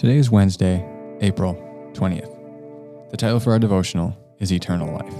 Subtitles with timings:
[0.00, 0.82] Today is Wednesday,
[1.20, 1.52] April
[1.92, 3.10] 20th.
[3.10, 5.14] The title for our devotional is Eternal Life.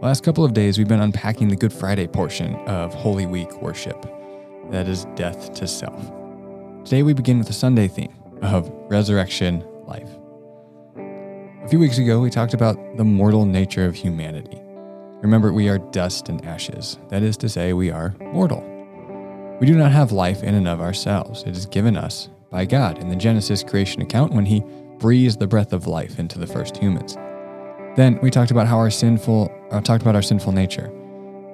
[0.00, 3.62] The last couple of days, we've been unpacking the Good Friday portion of Holy Week
[3.62, 4.04] worship
[4.72, 6.04] that is death to self.
[6.84, 10.10] Today, we begin with the Sunday theme of resurrection life.
[10.96, 14.60] A few weeks ago, we talked about the mortal nature of humanity.
[15.22, 16.98] Remember, we are dust and ashes.
[17.10, 18.64] That is to say, we are mortal.
[19.60, 21.44] We do not have life in and of ourselves.
[21.44, 24.62] It is given us by God in the Genesis creation account when he
[24.98, 27.16] breathes the breath of life into the first humans.
[27.96, 30.90] Then we talked about how our sinful uh, talked about our sinful nature.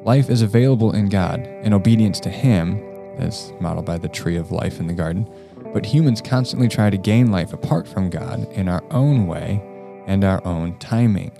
[0.05, 2.83] Life is available in God in obedience to him,
[3.19, 5.29] as modeled by the tree of life in the garden,
[5.73, 9.63] but humans constantly try to gain life apart from God in our own way
[10.07, 11.31] and our own timing.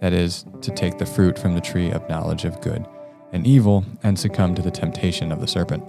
[0.00, 2.86] That is, to take the fruit from the tree of knowledge of good
[3.32, 5.82] and evil and succumb to the temptation of the serpent.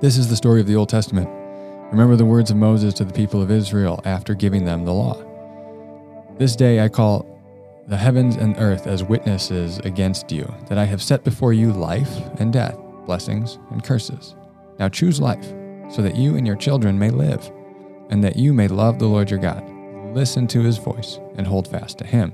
[0.00, 1.28] This is the story of the Old Testament
[1.90, 5.22] Remember the words of Moses to the people of Israel after giving them the law.
[6.38, 7.30] This day I call
[7.86, 12.10] the heavens and earth as witnesses against you, that I have set before you life
[12.40, 14.34] and death, blessings and curses.
[14.78, 15.46] Now choose life,
[15.90, 17.50] so that you and your children may live,
[18.10, 19.62] and that you may love the Lord your God.
[20.14, 22.32] Listen to his voice and hold fast to him.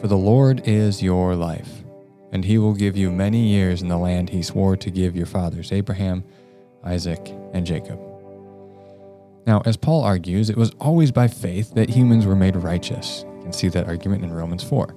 [0.00, 1.84] For the Lord is your life,
[2.32, 5.26] and he will give you many years in the land he swore to give your
[5.26, 6.24] fathers, Abraham,
[6.82, 8.13] Isaac, and Jacob.
[9.46, 13.24] Now, as Paul argues, it was always by faith that humans were made righteous.
[13.36, 14.94] You can see that argument in Romans 4.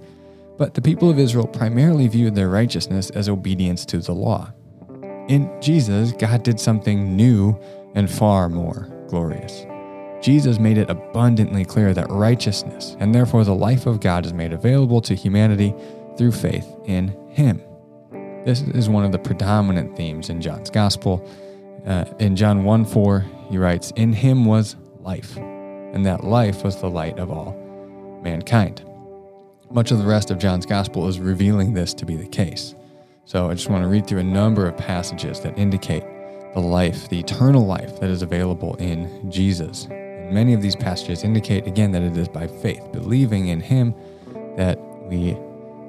[0.58, 4.52] But the people of Israel primarily viewed their righteousness as obedience to the law.
[5.28, 7.60] In Jesus, God did something new
[7.94, 9.66] and far more glorious.
[10.22, 14.54] Jesus made it abundantly clear that righteousness, and therefore the life of God, is made
[14.54, 15.76] available to humanity
[16.18, 17.62] through faith in Him.
[18.46, 21.28] This is one of the predominant themes in John's Gospel.
[21.88, 26.82] Uh, in John 1 4, he writes, In him was life, and that life was
[26.82, 27.54] the light of all
[28.22, 28.84] mankind.
[29.72, 32.76] Much of the rest of John's gospel is revealing this to be the case.
[33.24, 36.04] So I just want to read through a number of passages that indicate
[36.54, 39.86] the life, the eternal life that is available in Jesus.
[39.86, 43.94] And many of these passages indicate again that it is by faith, believing in him,
[44.58, 45.38] that we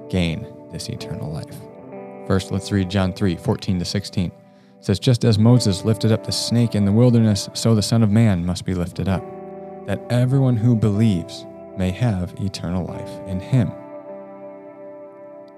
[0.08, 1.56] gain this eternal life.
[2.28, 4.30] First, let's read John 3 14 to 16
[4.80, 8.10] says, Just as Moses lifted up the snake in the wilderness, so the Son of
[8.10, 9.24] Man must be lifted up,
[9.86, 11.46] that everyone who believes
[11.76, 13.72] may have eternal life in him.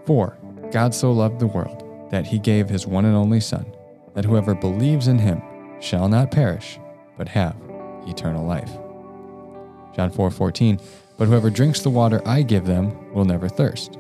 [0.06, 0.36] 4.
[0.70, 3.66] God so loved the world that he gave his one and only Son,
[4.14, 5.42] that whoever believes in him
[5.81, 6.78] shall not perish,
[7.16, 7.56] but have
[8.06, 8.70] eternal life.
[9.94, 10.81] John 4 14,
[11.16, 13.98] But whoever drinks the water I give them will never thirst.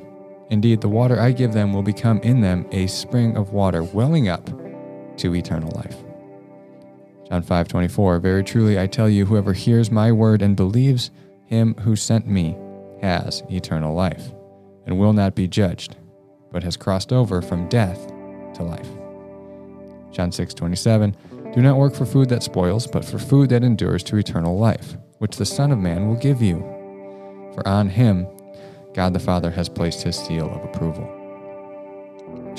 [0.50, 4.28] Indeed, the water I give them will become in them a spring of water welling
[4.28, 4.48] up
[5.20, 5.96] to eternal life.
[7.28, 11.10] John 5:24 Very truly I tell you whoever hears my word and believes
[11.46, 12.56] him who sent me
[13.00, 14.32] has eternal life
[14.86, 15.96] and will not be judged
[16.52, 18.08] but has crossed over from death
[18.54, 18.88] to life.
[20.10, 21.14] John 6:27
[21.54, 24.96] Do not work for food that spoils but for food that endures to eternal life
[25.18, 26.58] which the son of man will give you
[27.54, 28.26] for on him
[28.92, 31.19] God the Father has placed his seal of approval.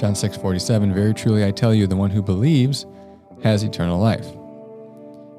[0.02, 2.88] John 6:47 Very truly I tell you the one who believes
[3.44, 4.26] has eternal life.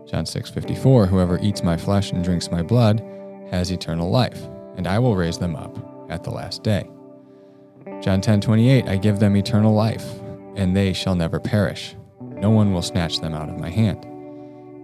[0.07, 3.03] John 6:54 Whoever eats my flesh and drinks my blood
[3.51, 4.41] has eternal life,
[4.77, 5.77] and I will raise them up
[6.09, 6.89] at the last day.
[8.01, 10.09] John 10:28 I give them eternal life,
[10.55, 11.97] and they shall never perish.
[12.21, 14.07] No one will snatch them out of my hand.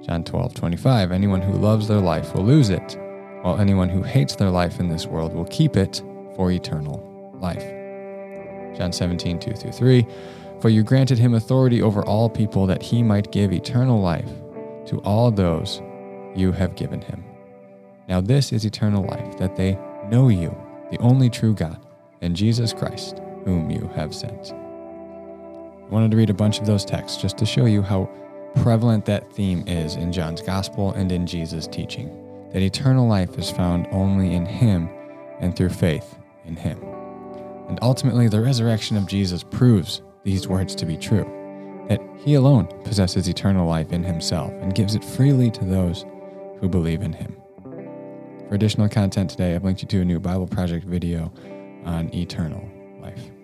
[0.03, 2.99] John 12:25 Anyone who loves their life will lose it,
[3.43, 6.03] while anyone who hates their life in this world will keep it
[6.35, 7.01] for eternal
[7.41, 7.78] life.
[8.79, 10.07] John 17, 2 through 3.
[10.61, 14.31] For you granted him authority over all people that he might give eternal life
[14.87, 15.83] to all those
[16.35, 17.25] you have given him.
[18.09, 19.79] Now, this is eternal life, that they
[20.09, 20.57] know you,
[20.91, 21.85] the only true God,
[22.23, 24.53] and Jesus Christ, whom you have sent.
[24.53, 28.09] I wanted to read a bunch of those texts just to show you how
[28.63, 32.09] prevalent that theme is in John's gospel and in Jesus' teaching.
[32.53, 34.89] That eternal life is found only in Him
[35.41, 36.17] and through faith
[36.47, 36.88] in Him.
[37.69, 41.35] And ultimately, the resurrection of Jesus proves these words to be true
[41.89, 46.05] that he alone possesses eternal life in himself and gives it freely to those
[46.61, 47.35] who believe in him.
[48.49, 51.33] For additional content today, I've linked you to a new Bible Project video
[51.85, 52.67] on eternal
[53.01, 53.38] life.